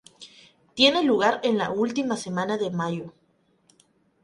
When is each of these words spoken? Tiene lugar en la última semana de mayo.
Tiene 0.73 1.03
lugar 1.03 1.41
en 1.43 1.59
la 1.59 1.69
última 1.69 2.17
semana 2.17 2.57
de 2.57 2.71
mayo. 2.71 3.13